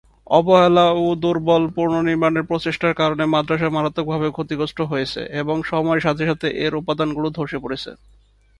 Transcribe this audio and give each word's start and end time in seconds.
অবহেলা 0.31 0.85
ও 1.01 1.05
দুর্বল 1.15 1.63
পুনর্নির্মাণের 1.75 2.47
প্রচেষ্টার 2.49 2.93
কারণে 2.93 3.23
মাদ্রাসা 3.25 3.69
মারাত্মকভাবে 3.69 4.27
ক্ষতিগ্রস্ত 4.31 4.79
হয়েছে 4.91 5.21
এবং 5.41 5.55
সময়ের 5.71 6.05
সাথে 6.05 6.23
সাথে 6.29 6.47
এর 6.65 6.73
উপাদানগুলি 6.81 7.29
ধসে 7.37 7.57
পড়েছে। 7.63 7.91